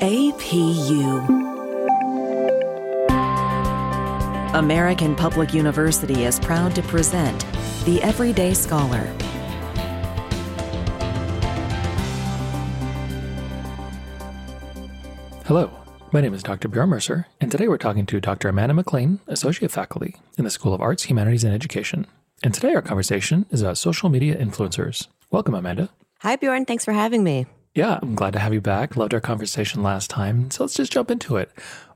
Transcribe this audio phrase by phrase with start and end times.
[0.00, 1.26] APU.
[4.54, 7.44] American Public University is proud to present
[7.84, 9.04] The Everyday Scholar.
[15.46, 15.68] Hello,
[16.12, 16.68] my name is Dr.
[16.68, 18.50] Bjorn Mercer, and today we're talking to Dr.
[18.50, 22.06] Amanda McClain, Associate Faculty in the School of Arts, Humanities, and Education.
[22.44, 25.08] And today our conversation is about social media influencers.
[25.32, 25.88] Welcome, Amanda.
[26.20, 26.66] Hi, Bjorn.
[26.66, 27.46] Thanks for having me.
[27.74, 28.96] Yeah, I'm glad to have you back.
[28.96, 30.50] Loved our conversation last time.
[30.50, 31.50] So let's just jump into it.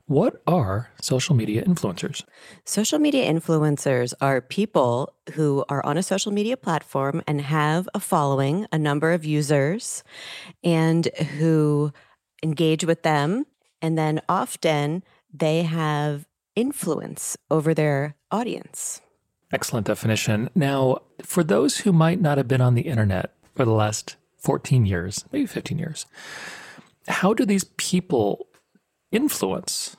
[0.05, 2.23] What are social media influencers?
[2.65, 7.99] Social media influencers are people who are on a social media platform and have a
[8.01, 10.03] following, a number of users,
[10.63, 11.05] and
[11.37, 11.93] who
[12.43, 13.45] engage with them.
[13.81, 15.03] And then often
[15.33, 19.01] they have influence over their audience.
[19.53, 20.49] Excellent definition.
[20.53, 24.85] Now, for those who might not have been on the internet for the last 14
[24.85, 26.05] years, maybe 15 years.
[27.07, 28.47] How do these people
[29.11, 29.95] influence?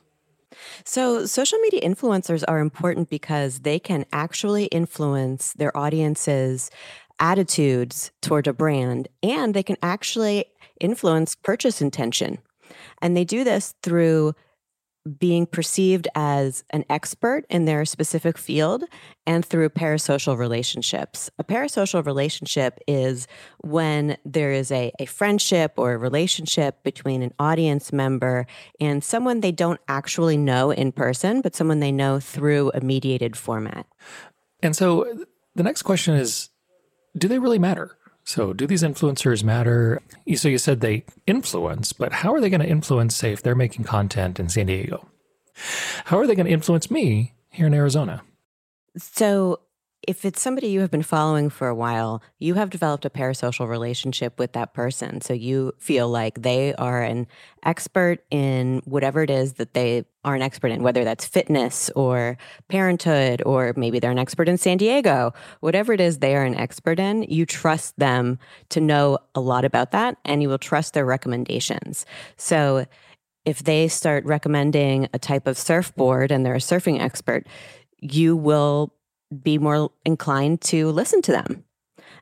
[0.85, 6.71] So, social media influencers are important because they can actually influence their audience's
[7.19, 10.47] attitudes toward a brand and they can actually
[10.81, 12.39] influence purchase intention.
[13.01, 14.35] And they do this through
[15.19, 18.85] being perceived as an expert in their specific field
[19.27, 21.31] and through parasocial relationships.
[21.39, 23.27] A parasocial relationship is
[23.59, 28.47] when there is a, a friendship or a relationship between an audience member
[28.81, 33.37] and someone they don't actually know in person, but someone they know through a mediated
[33.37, 33.87] format.
[34.63, 35.25] And so
[35.55, 36.49] the next question is
[37.17, 37.97] do they really matter?
[38.25, 40.01] So, do these influencers matter?
[40.35, 43.55] So, you said they influence, but how are they going to influence, say, if they're
[43.55, 45.09] making content in San Diego?
[46.07, 48.23] How are they going to influence me here in Arizona?
[48.97, 49.61] So,
[50.07, 53.69] if it's somebody you have been following for a while, you have developed a parasocial
[53.69, 55.21] relationship with that person.
[55.21, 57.27] So you feel like they are an
[57.65, 62.39] expert in whatever it is that they are an expert in, whether that's fitness or
[62.69, 66.57] parenthood, or maybe they're an expert in San Diego, whatever it is they are an
[66.57, 68.39] expert in, you trust them
[68.71, 72.07] to know a lot about that and you will trust their recommendations.
[72.37, 72.87] So
[73.45, 77.47] if they start recommending a type of surfboard and they're a surfing expert,
[78.01, 78.93] you will
[79.43, 81.65] be more inclined to listen to them.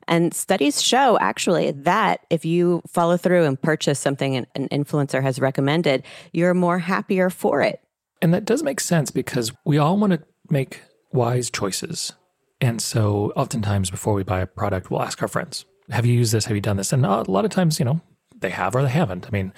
[0.07, 5.21] And studies show actually that if you follow through and purchase something an, an influencer
[5.21, 7.81] has recommended, you're more happier for it.
[8.21, 10.81] And that does make sense because we all want to make
[11.11, 12.13] wise choices.
[12.59, 16.33] And so oftentimes before we buy a product, we'll ask our friends, have you used
[16.33, 16.45] this?
[16.45, 16.93] Have you done this?
[16.93, 18.01] And a lot of times, you know,
[18.39, 19.25] they have or they haven't.
[19.27, 19.53] I mean,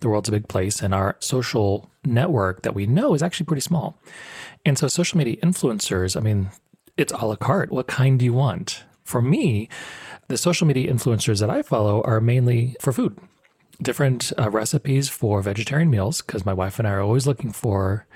[0.00, 3.60] the world's a big place and our social network that we know is actually pretty
[3.60, 4.00] small.
[4.64, 6.50] And so social media influencers, I mean,
[6.98, 7.70] it's a la carte.
[7.70, 8.84] What kind do you want?
[9.04, 9.70] For me,
[10.26, 13.18] the social media influencers that I follow are mainly for food,
[13.80, 18.06] different uh, recipes for vegetarian meals, because my wife and I are always looking for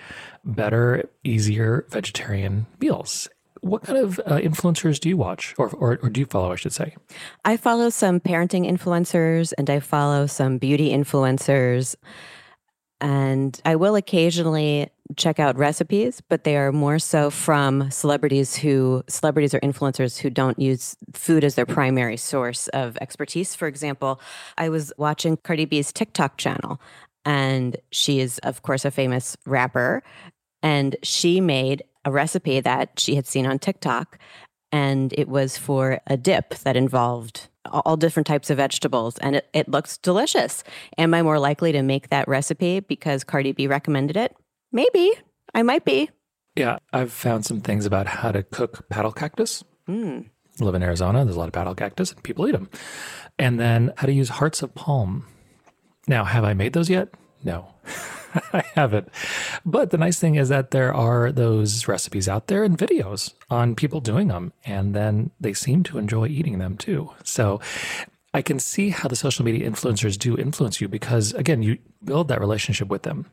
[0.44, 3.30] better, easier vegetarian meals.
[3.60, 6.56] What kind of uh, influencers do you watch or, or, or do you follow, I
[6.56, 6.96] should say?
[7.44, 11.94] I follow some parenting influencers and I follow some beauty influencers.
[13.02, 19.02] And I will occasionally check out recipes, but they are more so from celebrities who
[19.08, 23.56] celebrities or influencers who don't use food as their primary source of expertise.
[23.56, 24.20] For example,
[24.56, 26.80] I was watching Cardi B's TikTok channel,
[27.24, 30.04] and she is, of course, a famous rapper,
[30.62, 34.16] and she made a recipe that she had seen on TikTok,
[34.72, 39.48] and it was for a dip that involved all different types of vegetables and it,
[39.52, 40.64] it looks delicious.
[40.98, 44.34] Am I more likely to make that recipe because Cardi B recommended it?
[44.72, 45.12] Maybe.
[45.54, 46.10] I might be.
[46.56, 49.62] Yeah, I've found some things about how to cook paddle cactus.
[49.88, 50.28] Mm.
[50.60, 51.24] I live in Arizona.
[51.24, 52.68] There's a lot of paddle cactus and people eat them.
[53.38, 55.26] And then how to use hearts of palm.
[56.08, 57.08] Now, have I made those yet?
[57.44, 57.68] No,
[58.52, 59.08] I haven't.
[59.64, 63.74] But the nice thing is that there are those recipes out there and videos on
[63.74, 64.52] people doing them.
[64.64, 67.10] And then they seem to enjoy eating them too.
[67.24, 67.60] So
[68.34, 72.28] I can see how the social media influencers do influence you because, again, you build
[72.28, 73.26] that relationship with them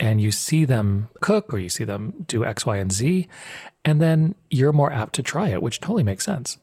[0.00, 3.28] and you see them cook or you see them do X, Y, and Z,
[3.84, 6.58] and then you're more apt to try it, which totally makes sense.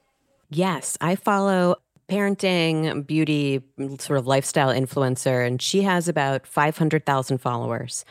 [0.49, 1.75] Yes, I follow
[2.09, 3.61] parenting, beauty,
[3.99, 8.03] sort of lifestyle influencer, and she has about 500,000 followers.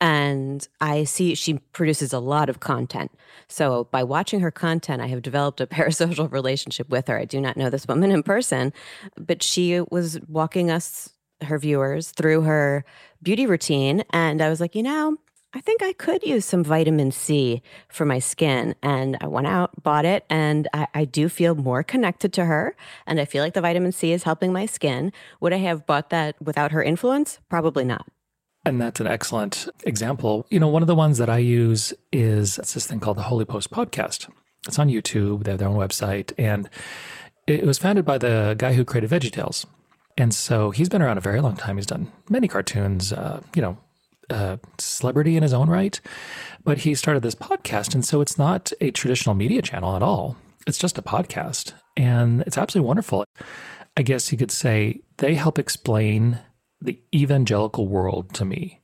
[0.00, 3.10] And I see she produces a lot of content.
[3.48, 7.18] So by watching her content, I have developed a parasocial relationship with her.
[7.18, 8.72] I do not know this woman in person,
[9.16, 11.10] but she was walking us
[11.42, 12.84] her viewers through her
[13.22, 14.04] beauty routine.
[14.10, 15.16] And I was like, you know,
[15.52, 18.74] I think I could use some vitamin C for my skin.
[18.82, 22.76] And I went out, bought it, and I, I, do feel more connected to her.
[23.04, 25.12] And I feel like the vitamin C is helping my skin.
[25.40, 27.40] Would I have bought that without her influence?
[27.48, 28.06] Probably not.
[28.64, 30.46] And that's an excellent example.
[30.50, 33.22] You know, one of the ones that I use is it's this thing called the
[33.22, 34.28] Holy Post Podcast.
[34.66, 36.68] It's on YouTube, they have their own website, and
[37.46, 39.64] it was founded by the guy who created VeggieTales.
[40.18, 41.76] And so he's been around a very long time.
[41.76, 43.78] He's done many cartoons, uh, you know,
[44.28, 45.98] uh, celebrity in his own right.
[46.62, 47.94] But he started this podcast.
[47.94, 50.36] And so it's not a traditional media channel at all.
[50.66, 51.72] It's just a podcast.
[51.96, 53.24] And it's absolutely wonderful.
[53.96, 56.38] I guess you could say they help explain
[56.80, 58.80] the evangelical world to me.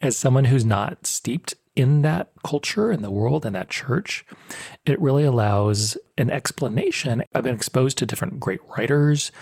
[0.00, 4.24] As someone who's not steeped in that culture and the world and that church,
[4.84, 7.22] it really allows an explanation.
[7.34, 9.32] I've been exposed to different great writers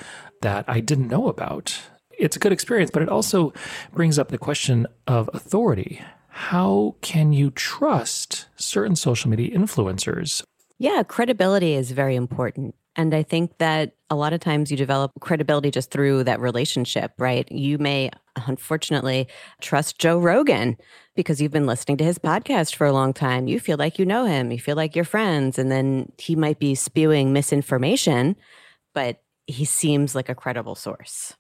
[0.43, 1.81] that I didn't know about.
[2.19, 3.53] It's a good experience, but it also
[3.93, 6.01] brings up the question of authority.
[6.29, 10.43] How can you trust certain social media influencers?
[10.79, 12.75] Yeah, credibility is very important.
[12.99, 17.13] And I think that a lot of times you develop credibility just through that relationship,
[17.17, 17.51] right?
[17.51, 18.11] You may
[18.47, 19.29] unfortunately
[19.61, 20.77] trust Joe Rogan
[21.15, 23.47] because you've been listening to his podcast for a long time.
[23.47, 26.59] You feel like you know him, you feel like you're friends, and then he might
[26.59, 28.35] be spewing misinformation,
[28.95, 31.35] but he seems like a credible source.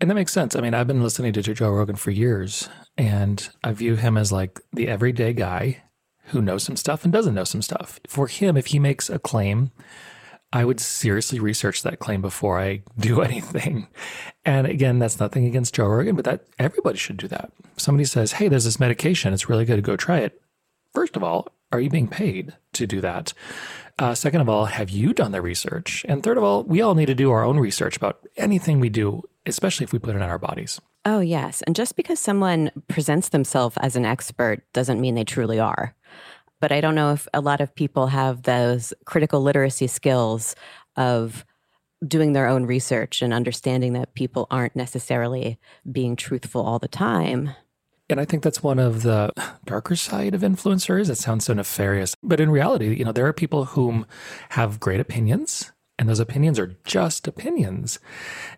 [0.00, 0.54] And that makes sense.
[0.54, 4.30] I mean, I've been listening to Joe Rogan for years, and I view him as
[4.30, 5.82] like the everyday guy
[6.26, 7.98] who knows some stuff and doesn't know some stuff.
[8.06, 9.72] For him, if he makes a claim,
[10.54, 13.88] I would seriously research that claim before I do anything.
[14.44, 17.50] And again, that's nothing against Joe Rogan, but that everybody should do that.
[17.76, 19.34] Somebody says, "Hey, there's this medication.
[19.34, 19.82] It's really good.
[19.82, 20.40] Go try it."
[20.94, 23.32] First of all, are you being paid to do that?
[23.98, 26.06] Uh, second of all, have you done the research?
[26.08, 28.88] And third of all, we all need to do our own research about anything we
[28.88, 30.80] do, especially if we put it in our bodies.
[31.04, 31.62] Oh, yes.
[31.62, 35.94] And just because someone presents themselves as an expert doesn't mean they truly are
[36.64, 40.56] but I don't know if a lot of people have those critical literacy skills
[40.96, 41.44] of
[42.08, 45.58] doing their own research and understanding that people aren't necessarily
[45.92, 47.50] being truthful all the time.
[48.08, 49.30] And I think that's one of the
[49.66, 51.10] darker side of influencers.
[51.10, 54.06] It sounds so nefarious, but in reality, you know, there are people whom
[54.48, 57.98] have great opinions and those opinions are just opinions.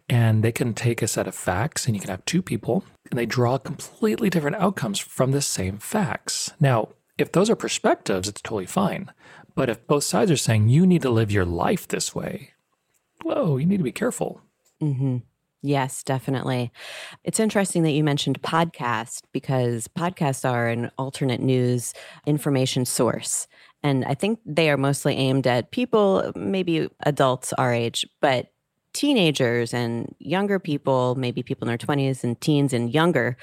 [0.08, 3.18] And they can take a set of facts and you can have two people and
[3.18, 6.52] they draw completely different outcomes from the same facts.
[6.60, 9.12] Now, if those are perspectives, it's totally fine.
[9.54, 12.50] But if both sides are saying you need to live your life this way,
[13.22, 14.42] whoa, you need to be careful.
[14.82, 15.18] Mm-hmm.
[15.62, 16.70] Yes, definitely.
[17.24, 21.92] It's interesting that you mentioned podcast because podcasts are an alternate news
[22.26, 23.48] information source.
[23.82, 28.52] And I think they are mostly aimed at people, maybe adults our age, but
[28.96, 33.36] teenagers and younger people, maybe people in their 20s and teens and younger,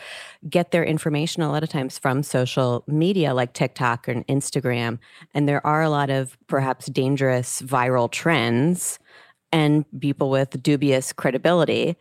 [0.50, 4.98] get their information a lot of times from social media like TikTok and Instagram.
[5.34, 9.00] And there are a lot of perhaps dangerous viral trends
[9.52, 11.96] and people with dubious credibility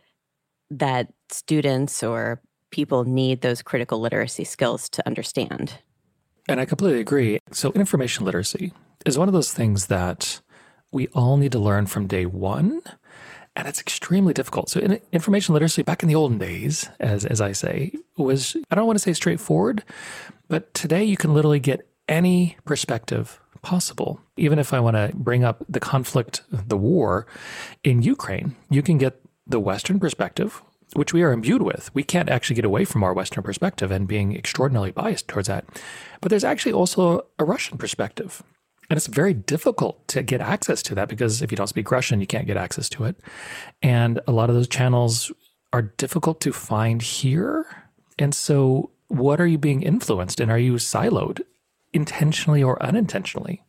[0.71, 2.41] that students or
[2.71, 5.77] people need those critical literacy skills to understand.
[6.49, 7.39] And I completely agree.
[7.51, 8.73] So, information literacy
[9.05, 10.41] is one of those things that
[10.91, 12.81] we all need to learn from day one
[13.55, 14.69] and it's extremely difficult.
[14.69, 18.75] So, in information literacy back in the olden days, as as I say, was I
[18.75, 19.83] don't want to say straightforward,
[20.47, 24.19] but today you can literally get any perspective possible.
[24.37, 27.25] Even if I want to bring up the conflict, the war
[27.83, 30.61] in Ukraine, you can get the Western perspective,
[30.93, 31.93] which we are imbued with.
[31.93, 35.65] We can't actually get away from our Western perspective and being extraordinarily biased towards that.
[36.21, 38.43] But there's actually also a Russian perspective.
[38.93, 42.21] And it's very difficult to get access to that because if you don't speak Russian,
[42.21, 43.19] you can't get access to it.
[43.81, 45.31] And a lot of those channels
[45.73, 47.65] are difficult to find here.
[48.19, 51.41] And so, what are you being influenced and are you siloed
[51.91, 53.63] intentionally or unintentionally?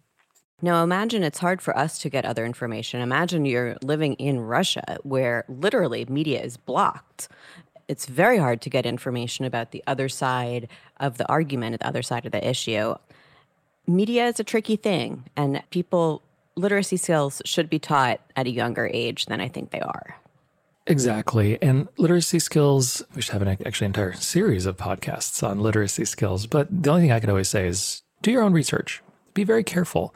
[0.61, 3.01] Now, imagine it's hard for us to get other information.
[3.01, 7.29] Imagine you're living in Russia where literally media is blocked.
[7.89, 10.69] It's very hard to get information about the other side
[11.01, 12.97] of the argument, the other side of the issue
[13.87, 16.23] media is a tricky thing, and people
[16.57, 20.17] literacy skills should be taught at a younger age than I think they are.
[20.87, 21.61] Exactly.
[21.63, 26.47] And literacy skills, we should have an actually entire series of podcasts on literacy skills.
[26.47, 29.03] But the only thing I could always say is do your own research.
[29.33, 30.15] Be very careful.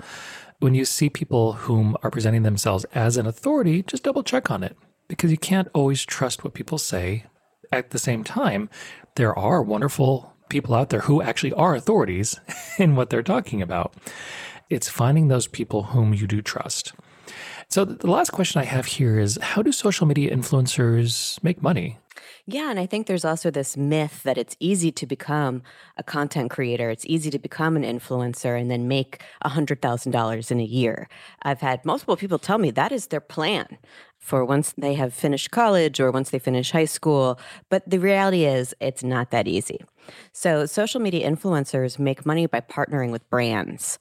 [0.60, 4.62] When you see people whom are presenting themselves as an authority, just double check on
[4.62, 7.24] it because you can't always trust what people say.
[7.72, 8.68] At the same time,
[9.14, 12.38] there are wonderful people out there who actually are authorities
[12.78, 13.94] in what they're talking about.
[14.70, 16.92] It's finding those people whom you do trust.
[17.70, 21.98] So, the last question I have here is how do social media influencers make money?
[22.50, 25.62] Yeah, and I think there's also this myth that it's easy to become
[25.98, 26.88] a content creator.
[26.88, 31.10] It's easy to become an influencer and then make $100,000 in a year.
[31.42, 33.76] I've had multiple people tell me that is their plan.
[34.18, 37.38] For once they have finished college or once they finish high school.
[37.68, 39.80] But the reality is, it's not that easy.
[40.32, 43.98] So, social media influencers make money by partnering with brands.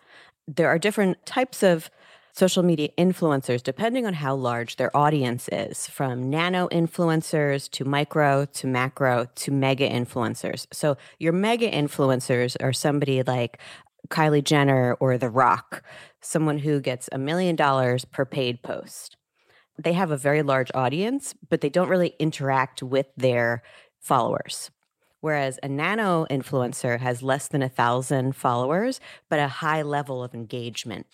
[0.48, 1.90] There are different types of
[2.34, 8.46] social media influencers depending on how large their audience is, from nano influencers to micro
[8.46, 10.68] to macro to mega influencers.
[10.72, 13.60] So, your mega influencers are somebody like
[14.10, 15.84] Kylie Jenner or The Rock,
[16.22, 19.18] someone who gets a million dollars per paid post.
[19.78, 23.64] They have a very large audience, but they don't really interact with their
[24.00, 24.72] followers.
[25.22, 30.34] Whereas a nano influencer has less than a thousand followers, but a high level of
[30.34, 31.08] engagement.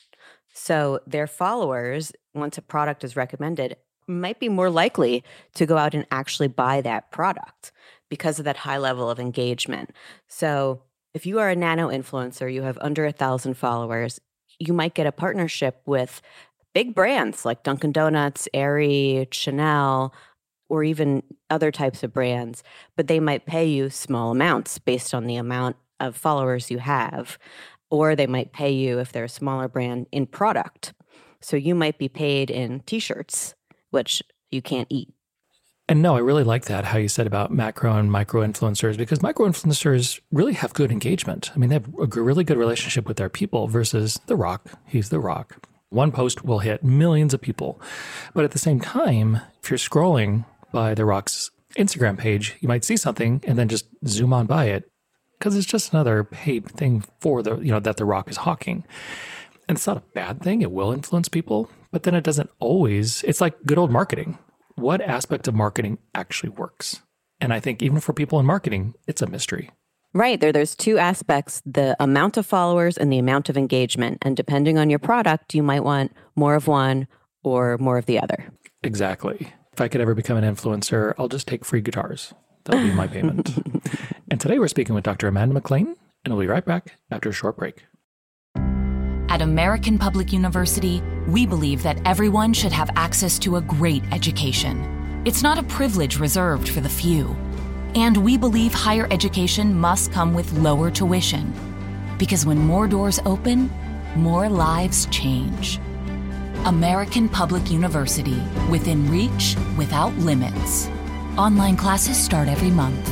[0.53, 3.75] So their followers, once a product is recommended,
[4.07, 5.23] might be more likely
[5.55, 7.71] to go out and actually buy that product
[8.09, 9.91] because of that high level of engagement.
[10.27, 10.81] So
[11.13, 14.19] if you are a nano influencer, you have under a thousand followers,
[14.59, 16.21] you might get a partnership with
[16.73, 20.13] big brands like Dunkin' Donuts, Aerie, Chanel,
[20.69, 22.63] or even other types of brands,
[22.97, 27.37] but they might pay you small amounts based on the amount of followers you have.
[27.91, 30.93] Or they might pay you, if they're a smaller brand, in product.
[31.41, 33.53] So you might be paid in t shirts,
[33.91, 35.13] which you can't eat.
[35.87, 39.21] And no, I really like that, how you said about macro and micro influencers, because
[39.21, 41.51] micro influencers really have good engagement.
[41.53, 44.79] I mean, they have a really good relationship with their people versus The Rock.
[44.87, 45.67] He's The Rock.
[45.93, 47.79] One post will hit millions of people.
[48.33, 52.83] But at the same time, if you're scrolling by The Rock's Instagram page, you might
[52.83, 54.89] see something and then just zoom on by it
[55.39, 58.83] because it's just another paid thing for the, you know, that The Rock is hawking.
[59.69, 60.61] And it's not a bad thing.
[60.61, 64.37] It will influence people, but then it doesn't always, it's like good old marketing
[64.75, 67.01] what aspect of marketing actually works?
[67.39, 69.69] And I think even for people in marketing, it's a mystery.
[70.13, 70.39] Right.
[70.39, 74.19] There, there's two aspects the amount of followers and the amount of engagement.
[74.21, 77.07] And depending on your product, you might want more of one
[77.43, 78.51] or more of the other.
[78.83, 79.53] Exactly.
[79.73, 82.33] If I could ever become an influencer, I'll just take free guitars.
[82.65, 83.57] That'll be my payment.
[84.29, 85.27] and today we're speaking with Dr.
[85.27, 87.83] Amanda McClain, and we'll be right back after a short break.
[89.29, 95.23] At American Public University, we believe that everyone should have access to a great education.
[95.25, 97.35] It's not a privilege reserved for the few.
[97.95, 101.53] And we believe higher education must come with lower tuition.
[102.17, 103.69] Because when more doors open,
[104.15, 105.79] more lives change.
[106.65, 110.87] American Public University, within reach, without limits.
[111.37, 113.11] Online classes start every month.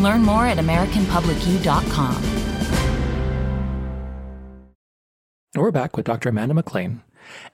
[0.00, 2.16] Learn more at AmericanPublicU.com.
[5.54, 6.30] And we're back with Dr.
[6.30, 7.02] Amanda McClain.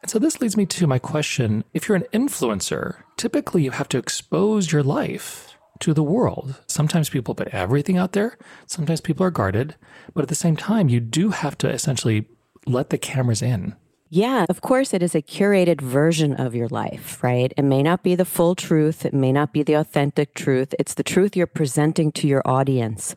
[0.01, 1.65] And so this leads me to my question.
[1.75, 5.46] If you're an influencer, typically you have to expose your life
[5.81, 6.61] to the world.
[6.67, 9.77] Sometimes people put everything out there, sometimes people are guarded,
[10.15, 12.27] but at the same time, you do have to essentially
[12.67, 13.75] let the cameras in.
[14.09, 17.53] Yeah, of course, it is a curated version of your life, right?
[17.57, 19.05] It may not be the full truth.
[19.05, 20.75] It may not be the authentic truth.
[20.79, 23.17] It's the truth you're presenting to your audience.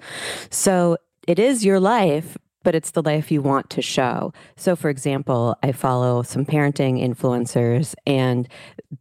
[0.49, 0.97] So
[1.27, 4.33] it is your life, but it's the life you want to show.
[4.55, 8.47] So, for example, I follow some parenting influencers, and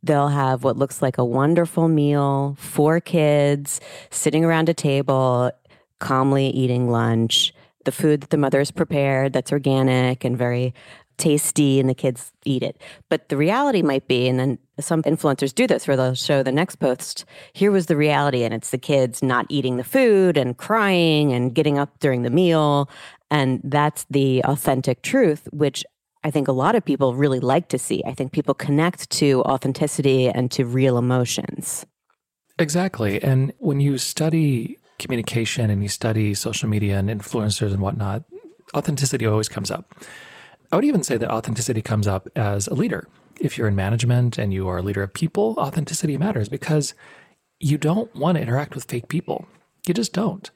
[0.03, 5.51] they'll have what looks like a wonderful meal, four kids sitting around a table,
[5.99, 7.53] calmly eating lunch.
[7.85, 10.75] The food that the mother has prepared that's organic and very
[11.17, 12.81] tasty and the kids eat it.
[13.09, 16.53] But the reality might be, and then some influencers do this where they'll show the
[16.53, 20.57] next post, here was the reality, and it's the kids not eating the food and
[20.57, 22.89] crying and getting up during the meal
[23.31, 25.85] and that's the authentic truth, which
[26.25, 28.03] I think a lot of people really like to see.
[28.07, 31.87] I think people connect to authenticity and to real emotions.
[32.59, 33.23] Exactly.
[33.23, 38.25] And when you study communication and you study social media and influencers and whatnot,
[38.75, 39.95] authenticity always comes up.
[40.73, 43.07] I would even say that authenticity comes up as a leader.
[43.39, 46.95] If you're in management and you are a leader of people, authenticity matters because
[47.61, 49.47] you don't want to interact with fake people.
[49.87, 50.51] You just don't.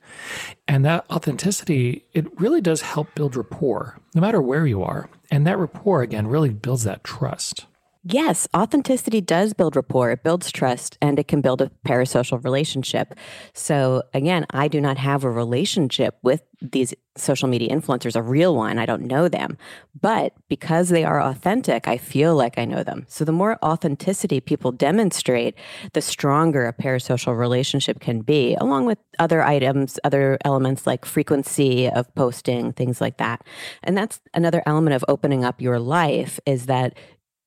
[0.68, 5.08] And that authenticity, it really does help build rapport, no matter where you are.
[5.30, 7.66] And that rapport, again, really builds that trust.
[8.04, 13.14] Yes, authenticity does build rapport, it builds trust, and it can build a parasocial relationship.
[13.54, 18.56] So, again, I do not have a relationship with these social media influencers, a real
[18.56, 18.78] one.
[18.78, 19.56] I don't know them.
[20.00, 23.04] But because they are authentic, I feel like I know them.
[23.08, 25.54] So, the more authenticity people demonstrate,
[25.92, 31.88] the stronger a parasocial relationship can be, along with other items, other elements like frequency
[31.88, 33.44] of posting, things like that.
[33.84, 36.98] And that's another element of opening up your life is that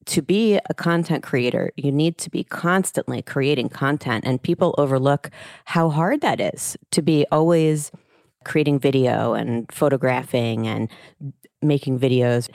[0.07, 4.23] to be a content creator, you need to be constantly creating content.
[4.25, 5.29] And people overlook
[5.65, 7.91] how hard that is to be always
[8.43, 10.89] creating video and photographing and
[11.61, 12.49] making videos.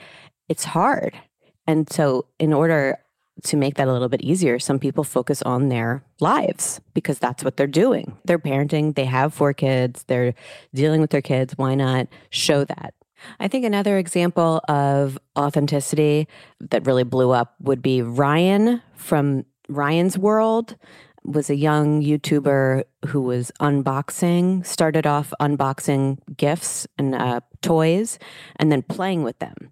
[0.47, 1.19] It's hard.
[1.67, 2.97] And so, in order,
[3.43, 7.43] to make that a little bit easier, some people focus on their lives because that's
[7.43, 8.17] what they're doing.
[8.25, 10.33] They're parenting, they have four kids, they're
[10.73, 11.53] dealing with their kids.
[11.57, 12.93] Why not show that?
[13.39, 16.27] I think another example of authenticity
[16.59, 20.75] that really blew up would be Ryan from Ryan's World
[21.23, 28.17] was a young YouTuber who was unboxing, started off unboxing gifts and uh, toys
[28.55, 29.71] and then playing with them.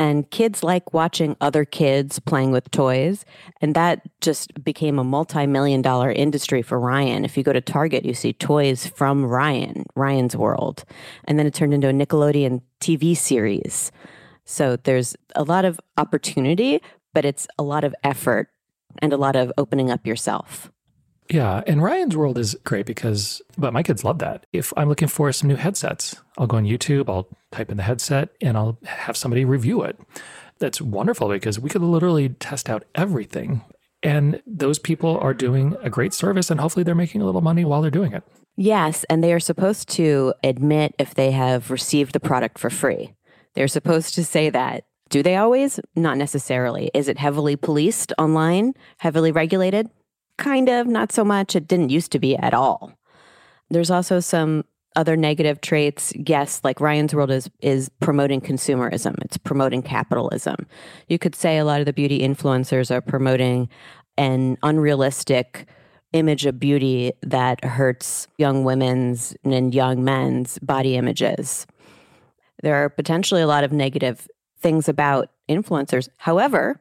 [0.00, 3.26] And kids like watching other kids playing with toys.
[3.60, 7.26] And that just became a multi million dollar industry for Ryan.
[7.26, 10.84] If you go to Target, you see toys from Ryan, Ryan's World.
[11.26, 13.92] And then it turned into a Nickelodeon TV series.
[14.46, 16.80] So there's a lot of opportunity,
[17.12, 18.48] but it's a lot of effort
[19.02, 20.72] and a lot of opening up yourself.
[21.30, 24.46] Yeah, and Ryan's World is great because, but my kids love that.
[24.52, 27.84] If I'm looking for some new headsets, I'll go on YouTube, I'll type in the
[27.84, 29.96] headset, and I'll have somebody review it.
[30.58, 33.62] That's wonderful because we could literally test out everything.
[34.02, 37.64] And those people are doing a great service, and hopefully they're making a little money
[37.64, 38.24] while they're doing it.
[38.56, 43.14] Yes, and they are supposed to admit if they have received the product for free.
[43.54, 44.84] They're supposed to say that.
[45.10, 45.78] Do they always?
[45.94, 46.90] Not necessarily.
[46.92, 49.88] Is it heavily policed online, heavily regulated?
[50.40, 51.54] Kind of, not so much.
[51.54, 52.92] It didn't used to be at all.
[53.70, 54.64] There's also some
[54.96, 56.12] other negative traits.
[56.16, 59.14] Yes, like Ryan's World is is promoting consumerism.
[59.22, 60.66] It's promoting capitalism.
[61.08, 63.68] You could say a lot of the beauty influencers are promoting
[64.16, 65.68] an unrealistic
[66.12, 71.66] image of beauty that hurts young women's and young men's body images.
[72.62, 74.28] There are potentially a lot of negative
[74.58, 76.08] things about influencers.
[76.16, 76.80] However,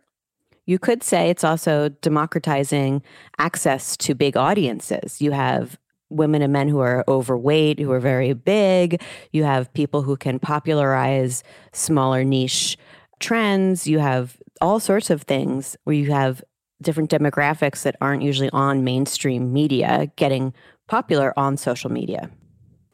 [0.69, 3.01] you could say it's also democratizing
[3.39, 5.19] access to big audiences.
[5.19, 5.79] You have
[6.11, 9.01] women and men who are overweight, who are very big.
[9.31, 11.41] You have people who can popularize
[11.73, 12.77] smaller niche
[13.19, 13.87] trends.
[13.87, 16.43] You have all sorts of things where you have
[16.83, 20.53] different demographics that aren't usually on mainstream media getting
[20.87, 22.29] popular on social media.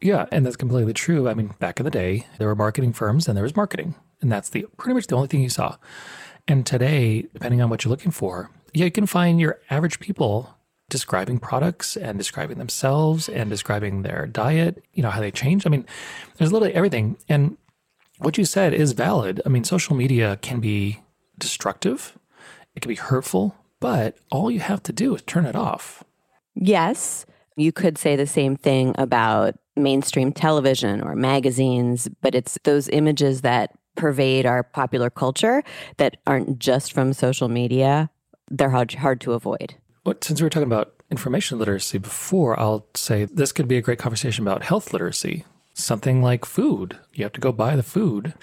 [0.02, 1.28] Yeah, and that's completely true.
[1.28, 4.32] I mean, back in the day, there were marketing firms and there was marketing, and
[4.32, 5.76] that's the pretty much the only thing you saw.
[6.48, 10.56] And today, depending on what you're looking for, you can find your average people
[10.90, 15.66] describing products and describing themselves and describing their diet, you know, how they change.
[15.66, 15.86] I mean,
[16.38, 17.18] there's literally everything.
[17.28, 17.58] And
[18.20, 19.42] what you said is valid.
[19.46, 21.02] I mean, social media can be
[21.38, 22.18] destructive,
[22.76, 26.04] it can be hurtful, but all you have to do is turn it off.
[26.54, 27.26] Yes.
[27.58, 33.42] You could say the same thing about mainstream television or magazines, but it's those images
[33.42, 35.64] that pervade our popular culture
[35.98, 38.10] that aren't just from social media,
[38.50, 39.76] they're hard, hard to avoid.
[40.06, 43.82] Well, since we were talking about information literacy before, I'll say this could be a
[43.82, 45.46] great conversation about health literacy.
[45.74, 46.98] Something like food.
[47.14, 48.34] You have to go buy the food,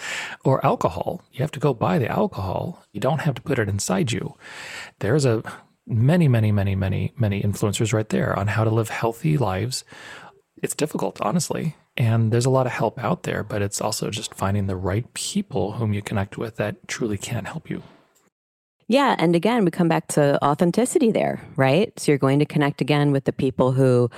[0.45, 1.23] or alcohol.
[1.33, 2.85] You have to go buy the alcohol.
[2.93, 4.35] You don't have to put it inside you.
[4.99, 5.43] There's a
[5.87, 9.85] many, many, many, many, many influencers right there on how to live healthy lives.
[10.63, 11.77] It's difficult, honestly.
[11.97, 15.13] And there's a lot of help out there, but it's also just finding the right
[15.15, 17.83] people whom you connect with that truly can help you.
[18.89, 19.15] Yeah.
[19.19, 21.99] And again, we come back to authenticity there, right?
[21.99, 24.11] So you're going to connect again with the people who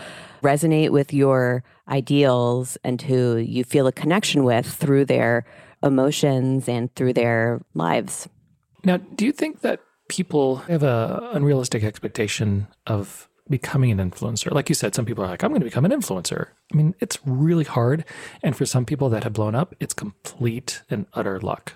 [0.42, 5.44] resonate with your ideals and who you feel a connection with through their
[5.82, 8.28] emotions and through their lives.
[8.84, 14.50] Now, do you think that people have a unrealistic expectation of becoming an influencer.
[14.50, 16.48] Like you said, some people are like, I'm going to become an influencer.
[16.72, 18.04] I mean, it's really hard.
[18.42, 21.74] And for some people that have blown up, it's complete and utter luck.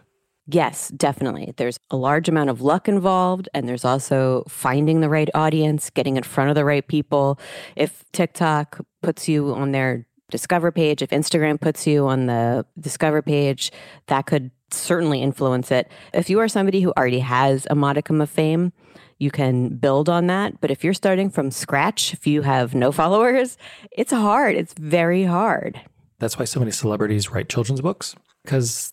[0.50, 1.52] Yes, definitely.
[1.58, 6.16] There's a large amount of luck involved, and there's also finding the right audience, getting
[6.16, 7.38] in front of the right people.
[7.76, 13.20] If TikTok puts you on their discover page, if Instagram puts you on the discover
[13.20, 13.70] page,
[14.06, 15.90] that could certainly influence it.
[16.12, 18.72] If you are somebody who already has a modicum of fame,
[19.18, 20.60] you can build on that.
[20.60, 23.58] But if you're starting from scratch, if you have no followers,
[23.90, 24.54] it's hard.
[24.56, 25.80] It's very hard.
[26.18, 28.92] That's why so many celebrities write children's books because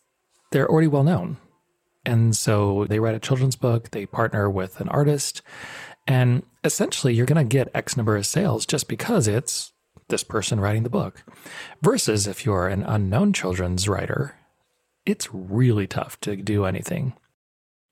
[0.51, 1.38] they're already well known.
[2.05, 5.41] And so they write a children's book, they partner with an artist,
[6.05, 9.73] and essentially you're going to get X number of sales just because it's
[10.07, 11.23] this person writing the book.
[11.81, 14.35] Versus if you're an unknown children's writer,
[15.05, 17.13] it's really tough to do anything.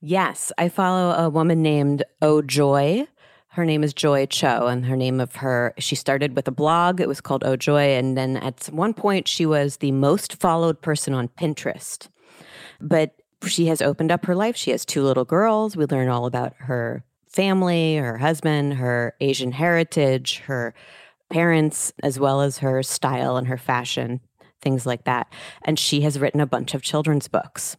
[0.02, 3.08] Yes, I follow a woman named Oh Joy.
[3.50, 7.00] Her name is Joy Cho, and her name of her, she started with a blog.
[7.00, 7.96] It was called Oh Joy.
[7.96, 12.08] And then at one point, she was the most followed person on Pinterest.
[12.82, 13.16] But
[13.48, 14.56] she has opened up her life.
[14.56, 15.78] She has two little girls.
[15.78, 20.74] We learn all about her family, her husband, her Asian heritage, her
[21.30, 24.20] parents, as well as her style and her fashion,
[24.64, 25.32] things like that.
[25.64, 27.78] And she has written a bunch of children's books.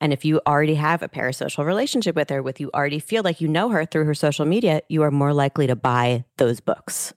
[0.00, 3.40] And if you already have a parasocial relationship with her, with you already feel like
[3.40, 7.14] you know her through her social media, you are more likely to buy those books.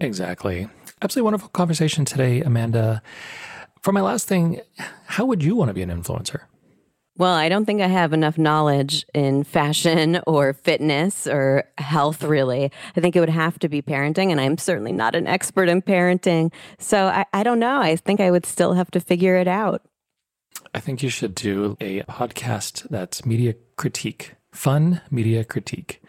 [0.00, 0.68] Exactly.
[1.00, 3.00] Absolutely wonderful conversation today, Amanda.
[3.82, 4.60] For my last thing,
[5.06, 6.42] how would you want to be an influencer?
[7.18, 12.70] Well, I don't think I have enough knowledge in fashion or fitness or health, really.
[12.94, 15.80] I think it would have to be parenting, and I'm certainly not an expert in
[15.80, 16.52] parenting.
[16.78, 17.80] So I, I don't know.
[17.80, 19.82] I think I would still have to figure it out.
[20.74, 26.02] I think you should do a podcast that's media critique, fun media critique.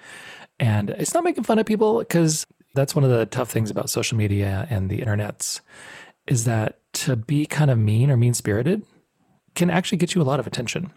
[0.60, 3.89] And it's not making fun of people because that's one of the tough things about
[3.89, 5.62] social media and the internets
[6.26, 8.84] is that to be kind of mean or mean spirited
[9.58, 10.91] can actually get you a lot of attention.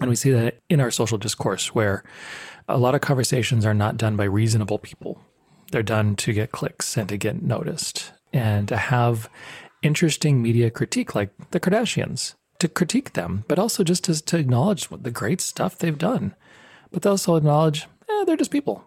[0.00, 2.04] And we see that in our social discourse where
[2.68, 5.20] a lot of conversations are not done by reasonable people.
[5.70, 9.30] They're done to get clicks and to get noticed and to have
[9.82, 14.88] interesting media critique like the Kardashians, to critique them, but also just to, to acknowledge
[14.88, 16.34] the great stuff they've done.
[16.90, 18.84] But they also acknowledge eh, they're just people.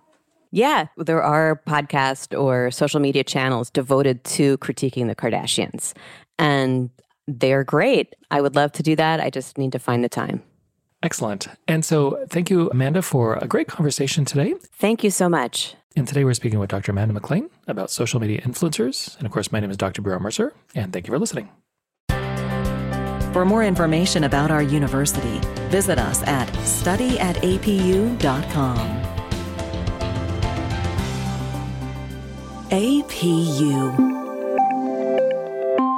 [0.52, 5.94] Yeah, there are podcast or social media channels devoted to critiquing the Kardashians.
[6.40, 6.90] And
[7.28, 8.16] they're great.
[8.32, 9.20] I would love to do that.
[9.20, 10.42] I just need to find the time.
[11.04, 11.48] Excellent.
[11.68, 14.56] And so, thank you, Amanda, for a great conversation today.
[14.74, 15.76] Thank you so much.
[15.96, 16.92] And today we're speaking with Dr.
[16.92, 19.18] Amanda McClain about social media influencers.
[19.18, 20.02] And of course, my name is Dr.
[20.02, 21.50] Bjorn Mercer, and thank you for listening.
[23.34, 29.04] For more information about our university, visit us at studyatapu.com.
[32.70, 34.17] APU